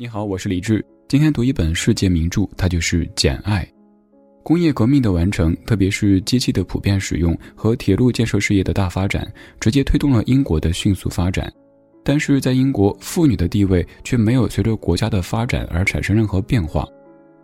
[0.00, 0.80] 你好，我是李志。
[1.08, 3.64] 今天读一本世界名著，它就是《简爱》。
[4.44, 9.26] 工业革命的完成，特别是机器的普遍使用和铁路建设事业的大发展，
[9.58, 11.52] 直接推动了英国的迅速发展。
[12.04, 16.86] 但是在英国，妇女的地位却没有随着国家的发展而产生任何变化。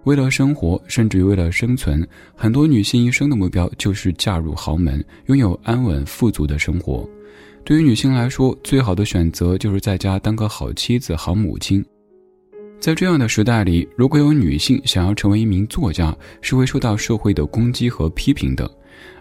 [0.05, 7.05] 为了生活，甚至于为了生存，很多女性一生的目标就是嫁入豪门，拥有安稳富足的生活。
[7.65, 11.85] 对于女性来说，最好的选择就是在家当个好妻子、好母亲。
[12.81, 18.71] 在这样的时代里，如果有女性想要成为一名作家，是会受到社会的攻击和批评的。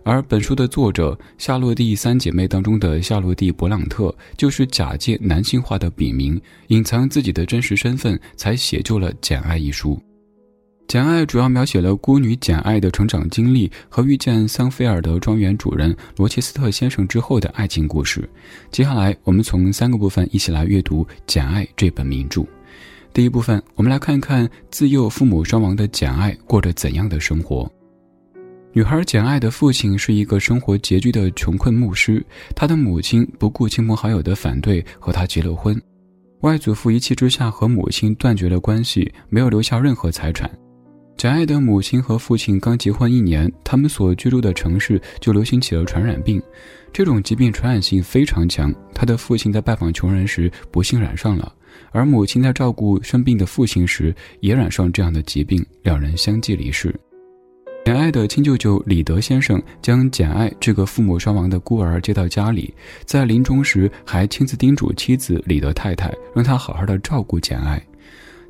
[0.03, 9.95] 而本书的作者夏洛蒂三姐妹当中的夏洛蒂·勃朗特，就是假借男性化的笔名，隐藏自己的真实身份，才写就了《简爱》一书。
[10.85, 18.29] 《简爱》主要描写了孤女简爱的成长经历和遇见桑菲尔德庄园主人罗切斯特先生之后的爱情故事。
[18.69, 22.45] 接下来，我们从三个部分一起来阅读《简爱》这本名著。
[23.13, 27.71] 第一部分，我们来看看自幼父母双亡的简爱过着怎样的生活。
[28.71, 35.79] 女孩简爱的父亲是一个生活拮据的穷困牧师，她的母亲不顾亲朋好友的反对和他结了婚。
[36.39, 40.49] 外祖父一气之下和母亲断绝了关系，没有留下任何财产。
[41.15, 46.41] 简爱的母亲和父亲刚结婚一年，他们所居住的城市就流行起了传染病，
[46.91, 48.73] 这种疾病传染性非常强。
[48.91, 51.53] 他的父亲在拜访穷人时不幸染上了。
[51.91, 56.93] 而母亲在照顾生病的父亲时，也染上这样的疾病，两人相继离世。
[57.85, 67.81] 简爱的亲舅舅李德先生将简爱这个父母双亡的孤儿接到家里，在临终时还亲自叮嘱妻子李德太太，让她好好的照顾简爱。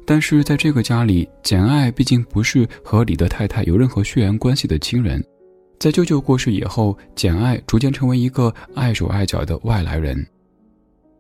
[0.06, 5.24] 但是在这个家里，简爱毕竟不是和李德太太有任何血缘关系的亲人，
[5.80, 10.24] 在舅舅过世以后，简爱逐渐成为一个碍手碍脚的外来人。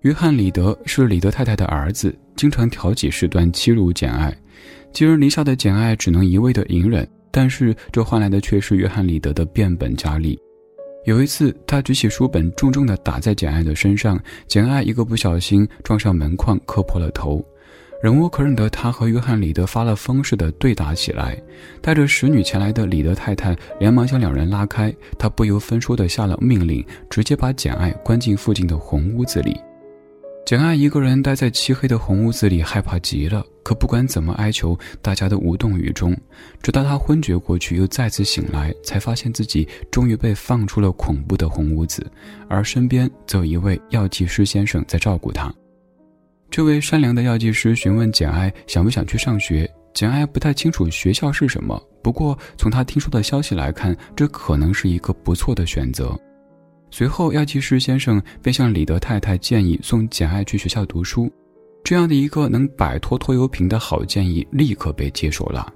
[0.03, 4.37] 约翰·李德是李德太太的儿子，经常挑起事端欺辱简爱。
[4.91, 10.37] 寄人篱下的简爱只能一味的隐忍，但是这换来的却是约翰·李德的变本加厉。
[11.05, 17.41] 有一次，他举起书本，重重地打在简爱的身上，简爱一个不小心撞上门框，磕破了头。
[18.01, 21.41] 忍无可忍的他和约翰·李德发了疯似的对打起来。
[21.81, 29.57] 带着使女前来的李德太太连忙将两人拉开，他不由分说地下了命令，直接把简爱关进附近的红屋子里。
[30.53, 33.43] 简爱一个人待在漆黑的红屋子里，害怕极了。
[33.63, 36.15] 可不管怎么哀求，大家都无动于衷。
[36.61, 42.05] 直到他昏厥过去，又再次醒来，才发现自己终于被放出了恐怖的红屋子，
[42.47, 45.51] 而身边则有一位药剂师先生在照顾他。
[46.51, 49.67] 这位善良的药剂师询问简爱想不想去上学。
[49.91, 56.15] 简爱不太清楚学校是什么，不过从他听说的消息来看，这可能是一个不错的选择。
[56.95, 61.27] 随后，药剂师先生便向李德太太建议送简爱去学校读书，
[61.83, 65.73] 这样的一个能摆脱拖油瓶的好建议立刻被接受了。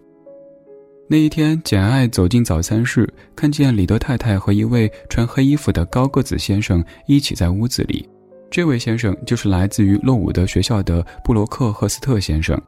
[1.09, 8.07] 那一天，简爱走进早餐室，看见李德太太和一位穿黑衣服的高个子先生一起在屋子里。
[8.51, 12.61] 这位先生就是来自于洛伍德学校的布洛克赫斯特先生。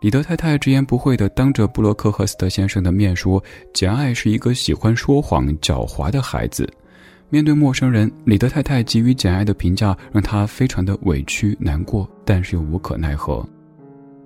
[0.00, 3.44] 李德太太直言不讳地当着布洛克赫斯特先生的面说
[3.74, 6.66] ：“简爱是一个喜欢说谎、狡猾的孩子。”
[7.32, 13.42] 面对陌生人，李德太太给予简爱的评价让她非常的委屈难过，但是又无可奈何。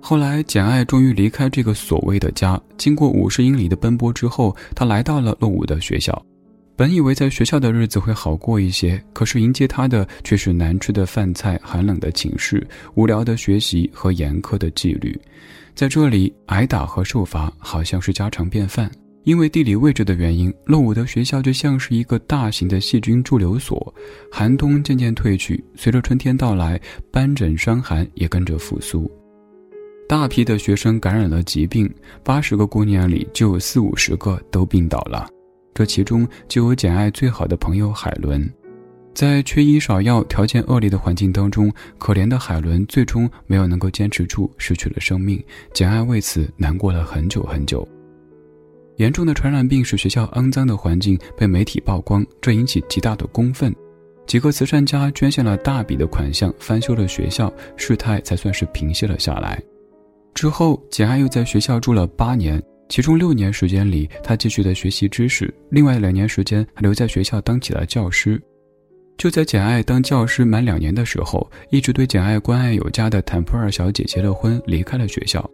[0.01, 6.21] 后来，简爱终于离开这个所谓的家，经过五十英里的奔波之后，她来到了洛伍的学校。
[6.75, 15.17] 本以为在学校的日子会好过一些，可是迎接她的却是难吃的饭菜、寒冷的寝室、无聊的学习和严苛的纪律。
[15.73, 18.91] 在这里，挨打和受罚好像是家常便饭。
[19.27, 23.93] 因为地理位置的原因，洛伍德学校就像是一个大型的细菌驻留所。
[24.31, 26.79] 寒冬渐渐退去，随着春天到来，
[27.11, 29.11] 斑疹伤寒也跟着复苏。
[30.07, 31.93] 大批的学生感染了疾病，
[32.23, 35.27] 八十个姑娘里就有四五十个都病倒了。
[35.73, 38.49] 这其中就有简爱最好的朋友海伦。
[39.13, 45.43] 在缺医少药、条件恶劣的环境当中，可怜的海伦最终没有能够坚持住，失去了生命。
[45.73, 47.85] 简爱为此难过了很久很久。
[48.97, 53.73] 严重的传染病使学校肮脏的环境被媒体曝光，这引起极大的公愤。
[54.25, 59.61] 几个慈善家捐献了大笔的款项，翻修了学校，事态才算是平息了下来。
[60.33, 68.41] 之后，简爱又在学校住了八年，其中六年时间里，她继续的学习知识；另外两年时间，还留在学校当起了教师。
[69.17, 75.49] 就在简爱当教师满两年的时候，一直对简爱关爱有加的坦普尔小姐结了婚，离开了学校。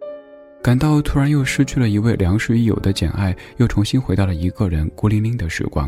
[0.64, 5.86] 感到突然又失去了一位良师益友的简爱，又重新回到了一个人孤零零的时光。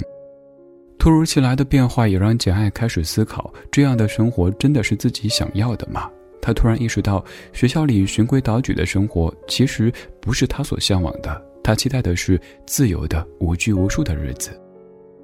[0.99, 6.11] 突如其来的变化也让简爱开始思考：这样的生活真的是自己想要的吗？
[6.43, 7.25] 他突然意识到，
[7.55, 9.91] 学校里循规蹈矩的生活其实
[10.21, 11.43] 不是他所向往的。
[11.65, 14.51] 他期待的是自由的、无拘无束的日子。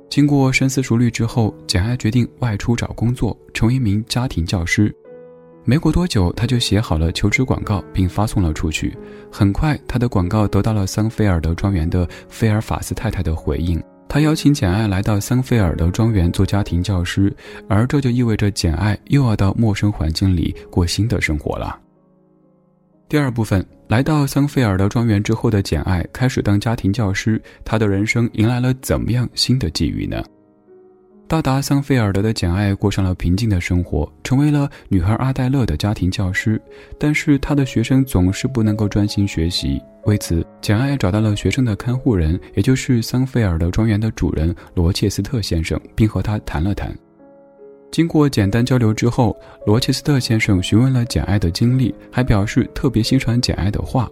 [0.09, 4.91] 经过深思熟虑之后，简爱决定外出找工作，成为一名家庭教师。
[5.65, 8.97] 没过多久，他就写好了求职广告，并发送了出去。
[9.31, 13.81] 很快，他的广告得到了桑菲尔德庄园的菲尔法斯太太的回应。
[14.09, 17.35] 他邀请简爱来到桑菲尔德庄园做家庭教师，
[17.69, 21.79] 而这就意味着简爱又要到陌生环境里过新的生活了。
[23.09, 30.23] 第二部分，来到桑菲尔德庄园之后的简爱开始当家庭教师，她的人生迎来了怎么样新的际遇呢？
[31.33, 36.61] 到达桑菲尔德的简爱过上了平静的生活，成为了女孩阿黛勒的家庭教师。
[36.99, 46.95] 但是她的学生总是不能够专心学习，为此，简爱找到了学生的看护人，也就是桑菲尔德庄园的主人罗切斯特先生，并和他谈了谈。
[47.91, 49.35] 经过简单交流之后，
[49.67, 54.07] 罗切斯特先生询问了简爱的经历，还表示特别欣赏简爱的画。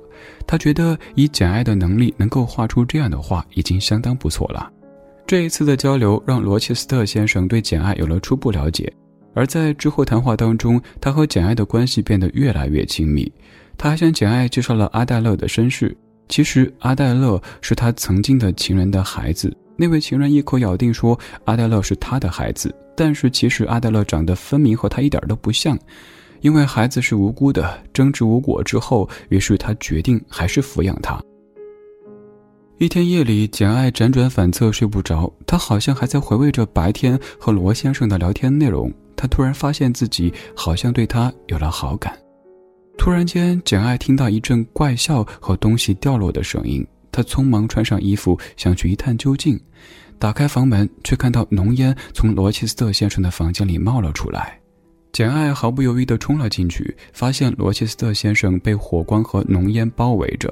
[0.47, 4.73] 他觉得以简爱的能力能够画出这样的画，已经相当不错了。
[5.31, 8.93] 这一次的交流让罗切斯特先生对简爱有了初步了解，
[9.33, 13.33] 而在之后谈话当中，他和简爱的关系变得越来越亲密。
[13.79, 15.97] 他还向简爱介绍了阿黛勒的身世。
[16.29, 25.79] 其实阿黛勒是他曾经的情人的孩子，那位情人一口咬定说阿黛勒是他的孩子，但是其实阿黛勒长得分明和他一点都不像。
[26.41, 31.23] 因为孩子是无辜的，争执无果之后，于是他决定还是抚养他。
[32.81, 38.91] 一天夜里，简爱辗转反侧睡不着，她好像还在回味着白天和罗先生的聊天内容。
[39.15, 42.19] 她突然发现自己好像对他有了好感。
[42.97, 46.83] 突然间，简爱听到一阵怪笑和东西掉落的声音，
[47.13, 49.61] 她匆忙穿上衣服想去一探究竟。
[50.19, 54.59] 打开房门，却看到浓烟从罗切斯特先生的房间里冒了出来。
[55.13, 60.51] 简爱毫不犹豫地冲了进去，发现罗切斯特先生被火光和浓烟包围着。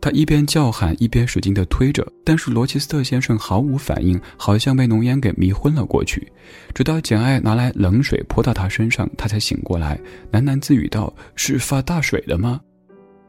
[0.00, 6.26] 他一边叫喊，一边使劲地推着，但是罗切斯特先生毫无反应，好像被浓烟给迷昏了过去。
[6.74, 10.00] 直到简爱拿来冷水泼到他身上，他才醒过来，
[10.32, 12.60] 喃喃自语道：“是发大水了吗？”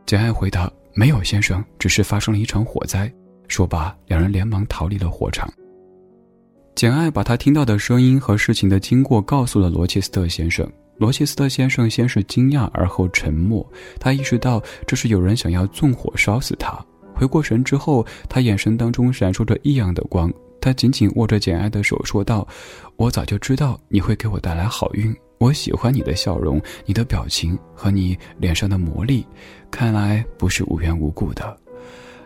[0.08, 3.12] 简爱回答：“没有，先生，只是发生了一场火灾。”
[3.50, 5.52] 说罢，两人连忙逃离了火场。
[6.74, 10.66] 简爱把他听到的声音和事情的经过告诉了罗切斯特先生。
[11.02, 13.68] 罗切斯特先生先是惊讶，而后沉默。
[14.00, 16.78] 他意识到这是有人想要纵火烧死他。
[17.16, 20.32] 回过神之后，他眼神当中闪烁着异样的光。
[20.62, 22.48] 他紧紧握着简爱的手，说道
[22.98, 25.12] ：“我早就知道你会给我带来好运。
[25.40, 29.26] 我喜欢你的笑容、你的表情和你脸上的魔力，
[29.72, 31.58] 看来不是无缘无故的。”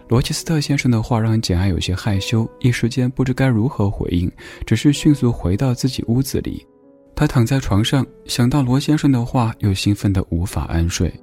[0.10, 4.30] 罗切斯特先生的话让简爱有些害羞，一时间不知该如何回应，
[4.66, 6.68] 只是迅速回到自己屋子里。
[7.15, 11.13] 他躺在床上，想到罗先生的话，又兴奋得无法安睡。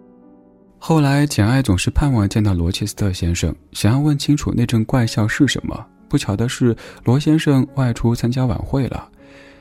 [0.78, 5.86] 后来，简爱总是盼望见到罗切斯特先生，想要问清楚那阵怪笑是什么。
[6.08, 6.74] 不巧的是，
[7.04, 9.08] 罗先生外出参加晚会了。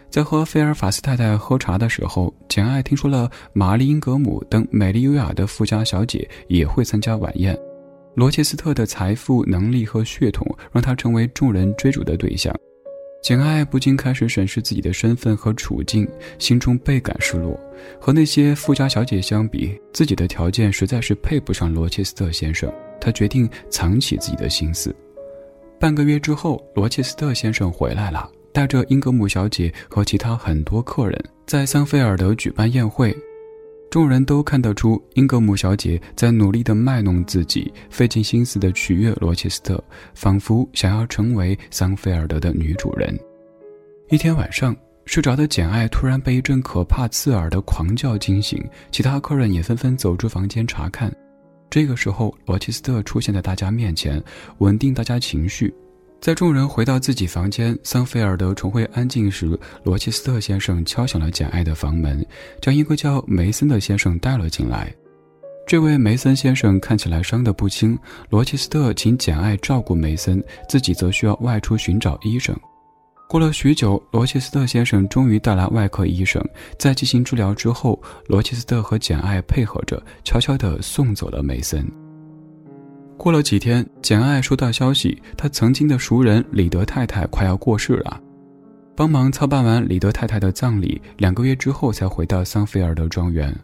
[0.10, 7.58] 在和菲尔法斯太太喝茶的时候，简爱听说了玛丽英格姆等美丽优雅的富家小姐也会参加晚宴。
[8.16, 12.54] 罗切斯特的财富、能力和血统，让他成为众人追逐的对象。
[13.22, 16.08] 简爱不禁开始审视自己的身份和处境，
[16.40, 17.58] 心中倍感失落。
[18.00, 22.72] 和那些富家小姐相比，自己的条件实在是配不上罗切斯特先生。
[23.00, 24.96] 他决定藏起自己的心思。
[25.80, 33.16] 半个月之后，罗切斯特先生回来了，带着英格姆小姐和其他很多客人，在桑菲尔德举办宴会。
[33.92, 39.84] 众人都看得出，英格姆小姐在努力地卖弄自己，费尽心思地取悦罗切斯特，
[40.16, 43.14] 仿佛想要成为桑菲尔德的女主人。
[44.10, 51.14] 一天晚上，睡着的简爱突然被一阵可怕刺耳的狂叫惊醒，其他客人也纷纷走出房间查看。
[51.70, 54.24] 这个时候，罗切斯特出现在大家面前，
[54.60, 55.74] 稳定大家情绪。
[56.22, 62.24] 在众人回到自己房间，桑菲尔德重回安静时，罗切斯特先生敲响了简爱的房门，
[62.62, 64.94] 将一个叫梅森的先生带了进来。
[65.66, 67.98] 这位梅森先生看起来伤得不轻，
[68.30, 72.56] 罗切斯特请简爱照顾梅森，自己则需要外出寻找医生。
[73.28, 76.40] 过了许久，罗切斯特先生终于带来外科医生，
[76.78, 81.84] 在进行治疗之后，罗切斯特和简爱配合着，悄悄地送走了梅森。
[83.22, 88.20] 过了几天，简爱收到消息，她曾经的熟人李德太太快要过世了。
[88.96, 93.56] 帮忙操办完李德太太的葬礼，两个月之后才回到桑菲尔德庄园。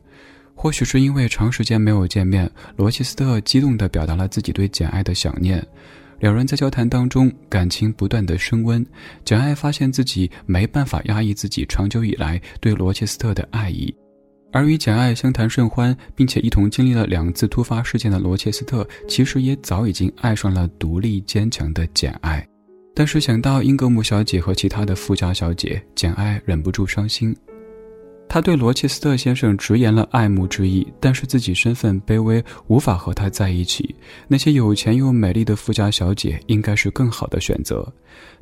[0.54, 5.66] 或许是因为长时间没有见面，罗切斯特激动地表达了自己对简爱的想念。
[6.20, 8.86] 两人在交谈当中，感情不断的升温。
[9.26, 13.92] 简爱发现自己没办法压抑自己长久以来对罗切斯特的爱意。
[14.52, 22.46] 而与简爱相谈甚欢，并且一同经历了两次突发事件的罗切斯特，其实也早已经爱上了独立坚强的简爱。
[22.96, 27.36] 但是想到英格姆小姐和其他的富家小姐，简爱忍不住伤心。
[28.30, 33.96] 他对罗切斯特先生直言了爱慕之意，但是自己身份卑微，无法和他在一起。
[34.28, 37.88] 那些有钱又美丽的富家小姐应该是更好的选择。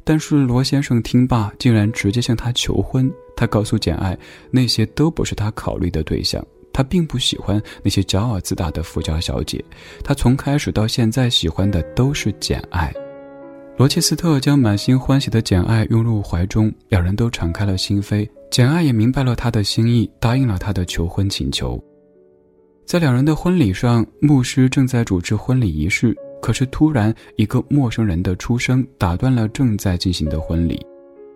[0.03, 3.11] 但是罗先生听罢，竟然直接向他求婚。
[3.35, 4.17] 他告诉简爱，
[4.49, 6.43] 那些都不是他考虑的对象。
[6.73, 9.63] 他并不喜欢那些骄傲自大的富家小姐。
[10.03, 12.93] 他从开始到现在喜欢的都是简爱。
[13.77, 18.25] 罗切斯特将满心欢喜的简爱拥入怀中，两人都敞开了心扉。
[18.49, 21.77] 简爱也明白了他的心意，答应了他的求婚请求。
[22.85, 30.79] 在两人的婚礼上，牧师正在主持婚礼仪式，可是突然一个陌生人的出声打断了正在进行的婚礼。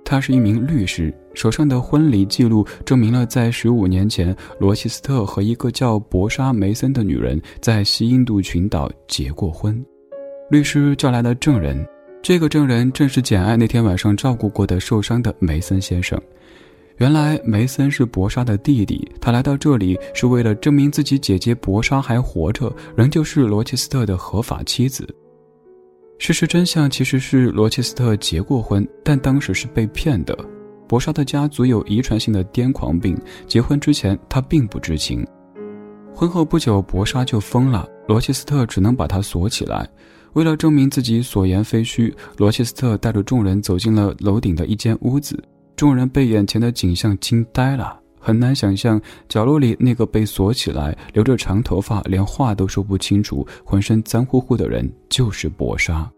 [0.06, 9.86] 他是一名律师，手上的婚礼记录证明了在十五年前，罗切斯特和一个叫博莎·梅森的女人在西印度群岛结过婚。
[10.50, 11.86] 律师叫来了证人，
[12.22, 16.20] 这个证人正是简爱那天晚上照顾过的受伤的梅森先生。
[16.98, 25.08] 原来梅森是博莎的弟弟，他来到这里是为了证明自己姐姐博莎还活着，仍旧是罗切斯特的合法妻子。
[26.18, 30.38] 事实真相其实是罗切斯特结过婚，但当时是被骗的。
[30.90, 35.26] 博莎的家族有遗传性的癫狂病，结婚之前他并不知情。
[36.14, 39.90] 婚后不久，博莎就疯了，罗切斯特只能把她锁起来。
[40.34, 45.42] 为了证明自己所言非虚，罗切斯特带着众人走进了楼顶的一间屋子。
[45.76, 56.10] 众人被眼前的景象惊呆了，很难想象角落里那个被锁起来、留着长头发、连话都说不清楚、浑身脏乎乎的人就是博莎。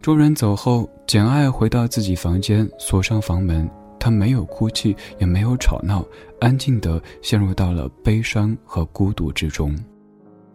[0.00, 3.70] 众人走后，简爱回到自己房间，锁上房门。
[4.00, 6.04] 她没有哭泣，也没有吵闹，
[6.40, 9.72] 安静地陷入到了悲伤和孤独之中。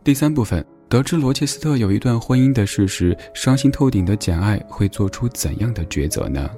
[0.03, 6.50] 第三部分，得知罗切斯特有一段婚姻的事实，伤心透顶的简爱会做出怎样的抉择呢？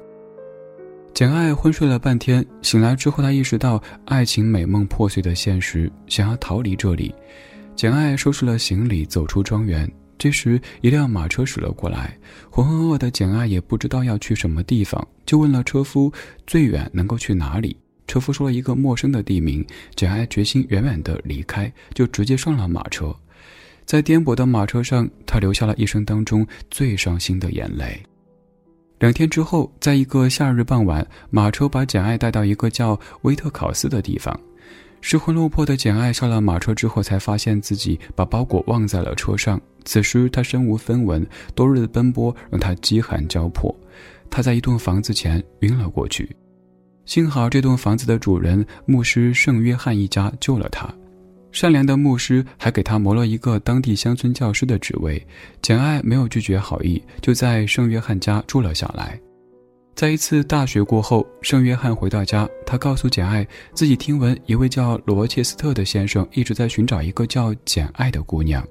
[1.16, 7.14] 简爱昏睡了半天，醒来之后，她意识到爱情美梦破碎的现实，想要逃离这里。
[7.76, 9.92] 简爱收拾了行李，走出庄园。
[10.20, 12.16] 这时，一辆马车驶了过来。
[12.52, 16.12] 浑浑噩噩的简爱也不知道要去什么地方，就问了车夫
[16.46, 19.66] ：“最远能够去哪里？”车夫说了一个陌生的地名。
[19.96, 23.16] 简爱决心远远的离开，就直接上了马车。
[23.90, 28.00] 在颠簸的马车上，他流下了一生当中最伤心的眼泪。
[29.00, 34.40] 两天之后，在一个夏日傍晚，马车把简爱带到一个叫威特考斯的地方。
[35.02, 39.60] 失魂落魄的简爱上了马车之后，才发现自己把包裹忘在了车上。
[39.86, 43.76] 此时她身无分文，多日的奔波让她饥寒交迫。
[44.30, 46.30] 她在一栋房子前晕了过去，
[47.06, 50.94] 幸好这栋房子的主人牧师圣约翰一家救了她。
[51.52, 55.26] 善良的牧师还给他谋了一个当地乡村教师的职位，
[55.62, 59.20] 简爱没有拒绝好意，就在圣约翰家住了下来。
[59.96, 68.66] 在一次大雪过后，圣约翰回到家，他告诉简爱，自己听闻一位叫罗切斯特的先生一直在寻找一个叫简爱的姑娘。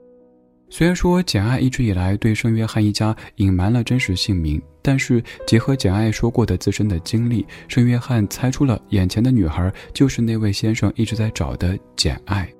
[0.70, 12.50] 虽然说简爱一直以来对圣约翰一家隐瞒了真实姓名，但是结合简爱说过的自身的经历，圣约翰猜出了眼前的女孩就是那位先生一直在找的简爱。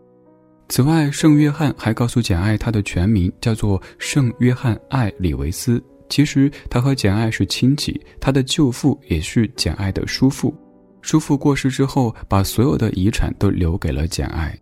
[0.68, 5.82] 此外，圣约翰还告诉简爱，他的全名叫做圣约翰艾里维斯。
[6.10, 10.54] 其实他和简爱是亲戚，他的舅父也是简爱的叔父。
[11.00, 14.56] 叔父过世之后，把所有的遗产都留给了简爱。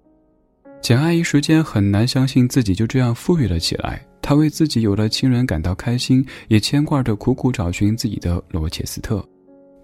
[0.80, 4.04] 简爱一时间很难相信自己就这样富裕了起来。
[4.22, 9.24] 他为自己有了亲人感到开心，也牵挂着苦苦找寻自己的罗切斯特。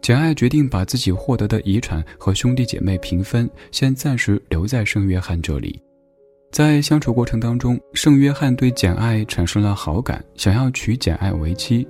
[0.01, 5.81] 简爱决定把自己获得的遗产和兄弟姐妹平分，先暂时留在圣约翰这里。
[6.53, 11.89] 在相处过程当中，圣约翰对简爱产生了好感，想要娶简爱为妻。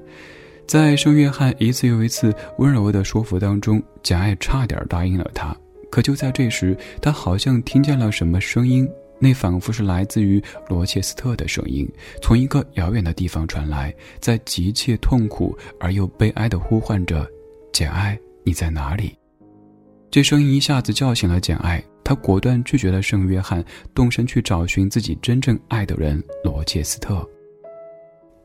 [0.69, 5.55] 在圣约翰一次又一次温柔的说服当中，简爱差点答应了他。
[5.91, 8.89] 可就在这时，他好像听见了什么声音，
[9.19, 11.87] 那仿佛是来自于罗切斯特的声音，
[12.23, 17.29] 从一个遥远的地方传来，在急切、痛苦而又悲哀的呼唤着
[17.75, 19.13] ：“简爱，你在哪里？”
[20.13, 21.83] 这声音一下子叫醒了简爱。
[22.05, 23.65] 他果断拒绝了圣约翰，
[23.95, 27.27] 动身去找寻自己真正爱的人罗切斯特。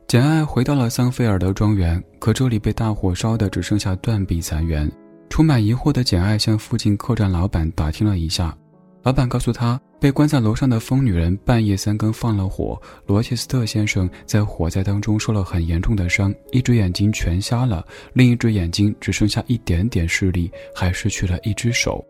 [0.06, 4.90] 简爱回到了桑菲尔德庄园，可这里被大火烧的只剩下断壁残垣。
[5.28, 8.56] 充满疑惑的简爱向附近客栈老板打听了一下，
[9.02, 22.04] 老板告诉他，被关在楼上的疯女人半夜三更放了火，罗切斯特先生在火灾当中受了很严重的伤，一只眼睛全瞎了，另一只眼睛只剩下一点点视力，还失去了一只手。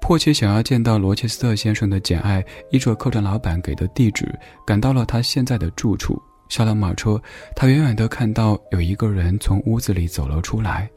[0.00, 4.32] 迫切想要见到罗切斯特先生的简爱，依着客栈老板给的地址，
[4.66, 6.20] 赶到了他现在的住处。
[6.48, 7.20] 下了马车，
[7.56, 10.88] 他远远地看到有一个人从屋子里走了出来。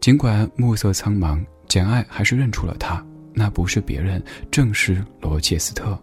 [0.00, 3.04] 尽管暮色苍茫，简爱还是认出了他。
[3.34, 5.98] 那不是别人，正是罗切斯特。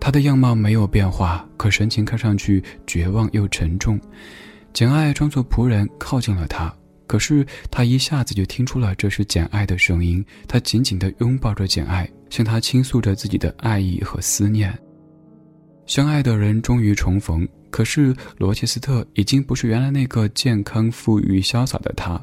[0.00, 4.00] 他的样貌没有变化，可神情看上去绝望又沉重。
[4.72, 6.74] 简爱装作仆人靠近了他，
[7.06, 10.24] 可是他一下子就听出了这是简爱的声音。
[10.48, 14.76] 他紧紧地拥抱着简爱，向他倾诉着自己的爱意和思念。
[15.86, 22.18] 相爱的人终于重逢，可是罗切斯特已经不是原来那个健康、富裕、潇洒的他。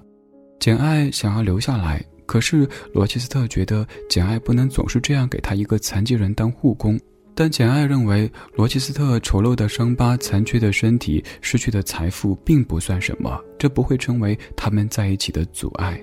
[0.60, 7.00] 简爱想要留下来，可是罗切斯特觉得简爱不能总是这样给他一个残疾人当护工。
[7.34, 16.00] 但简爱认为，罗切斯特丑陋的伤疤、残缺的身体、失去的财富并不算什么，这不会成为他们在一起的阻碍。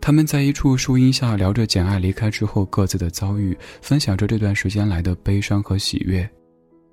[0.00, 6.26] 他们在一处树荫下聊着简爱离开之后各自的遭遇，分享着这段时间来的悲伤和喜悦。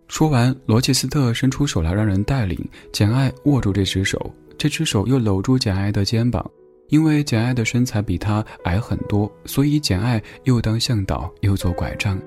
[0.10, 2.60] 说完，罗切斯特伸出手来让人带领，
[2.92, 6.46] 简爱握住这只手，这只手又搂住简爱的肩膀。
[6.90, 12.20] 因为简爱的身材比他矮很多，所以简爱又当向导又做拐杖。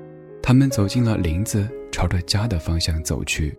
[0.43, 3.57] 他们走进了林子，朝着家的方向走去。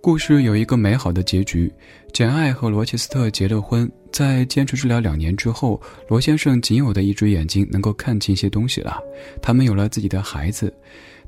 [0.00, 1.72] 故事有一个美好的结局，
[2.12, 3.90] 简爱和罗切斯特结了婚。
[4.12, 9.00] 在坚持治疗两年之后，罗先生仅有的一只眼睛能够看清一些东西了。
[9.40, 10.72] 他们有了自己的孩子。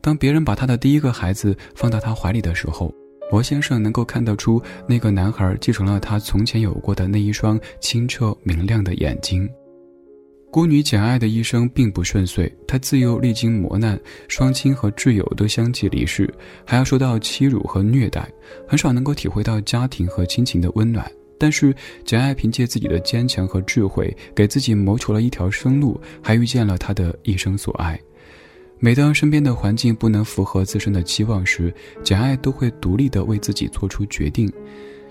[0.02, 2.94] 当别人把他的第一个孩子放到他怀里的时候，
[3.30, 9.48] 罗先生能够看得出那个男孩继承了他从前有过的那一双清澈明亮的眼睛。
[10.48, 16.32] 孤女简爱的一生并不顺遂，她自幼历经磨难，双亲和挚友都相继离世，
[16.64, 18.26] 还要受到欺辱和虐待，
[18.66, 21.10] 很少能够体会到家庭和亲情的温暖。
[21.38, 21.74] 但是
[22.06, 28.00] 简爱凭借自己的坚强和智慧，给自己谋求了一条生路，还遇见了她的一生所爱。
[28.78, 34.52] 每当身边的环境不能符合自身的期望时，简爱都会独立地为自己做出决定。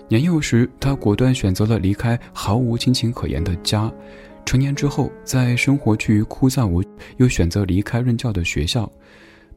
[0.08, 3.92] 年幼时，她果断选择了离开毫无亲情可言的家。
[4.44, 6.80] 成年之后，在生活趋于枯燥无，
[7.16, 8.90] 又选择离开任教的学校。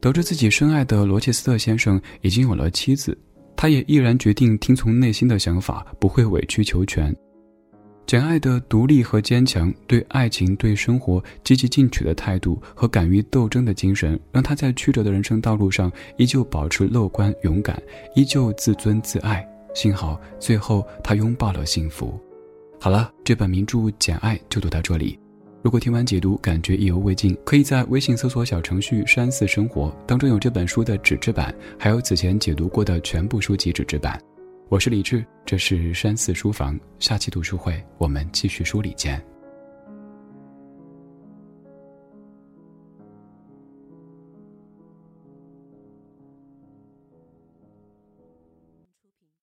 [0.00, 3.16] 得知自己深爱的罗切斯特先生已经有了妻子，
[3.54, 7.14] 他也毅然决定听从内心的想法，不会委曲求全。
[8.06, 17.80] 简爱的独立和坚强，对爱情、对生活积极进取的态度和敢于斗争的精神，让她在曲折的人生道路上依旧保持乐观勇敢，
[18.16, 19.46] 依旧自尊自爱。
[19.74, 22.18] 幸好最后他拥抱了幸福。
[22.80, 25.16] 好了，这本名著《简爱》就读到这里。
[25.62, 34.20] 如果听完解读感觉意犹未尽，可以在微信搜索小程序“山寺生活”当中有这本书的纸质版，还有此前解读过的全部书籍纸质版。
[34.70, 39.20] 我是李志，这是山寺书房，下期读书会我们继续梳理见。